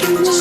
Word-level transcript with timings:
choose. 0.00 0.37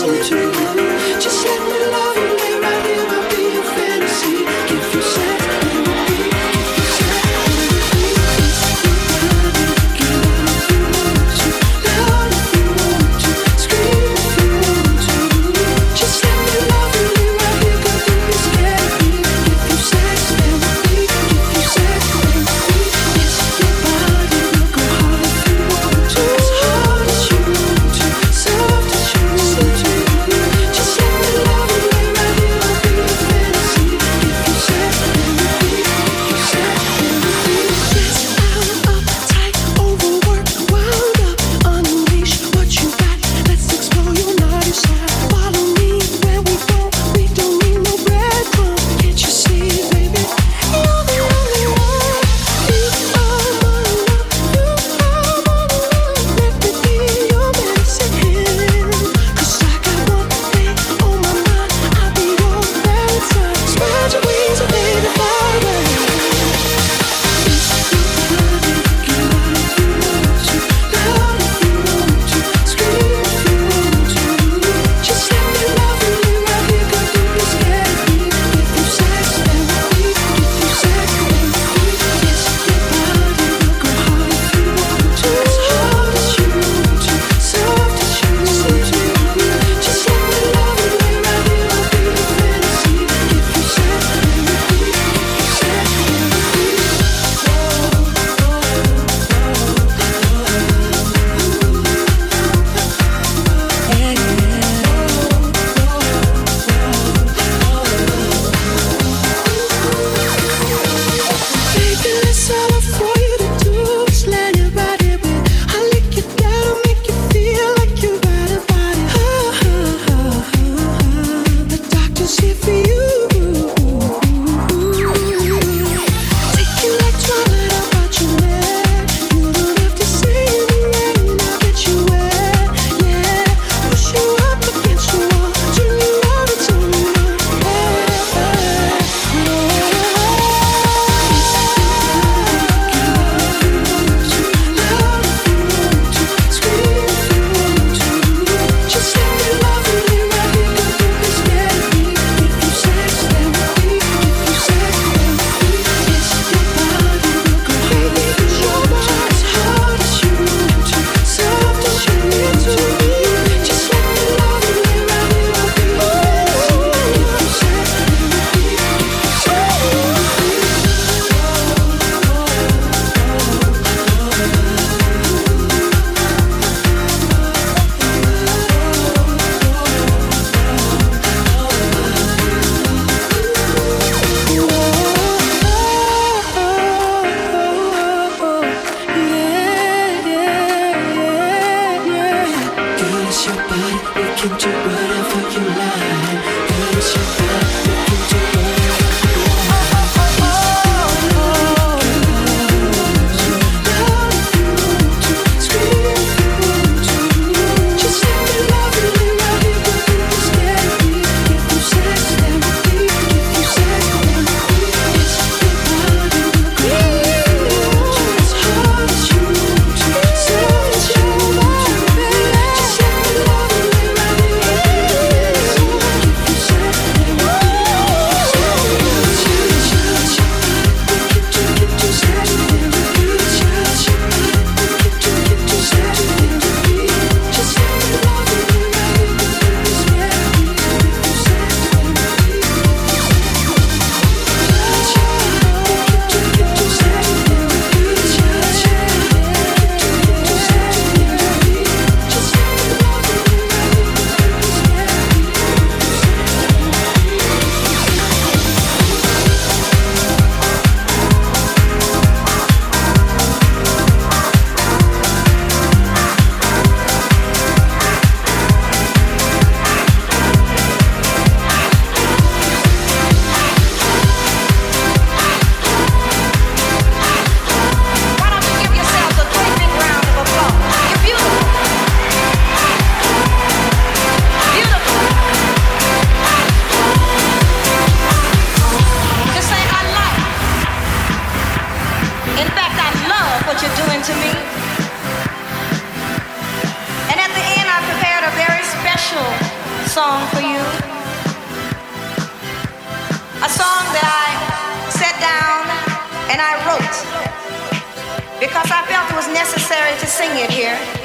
It 310.60 310.72
here. 310.72 311.16